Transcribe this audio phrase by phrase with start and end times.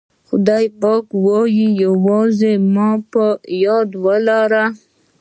[0.27, 3.25] خدای پاک وایي یوازې ما په
[3.63, 4.65] یاد ولره.